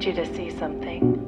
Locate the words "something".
0.48-1.19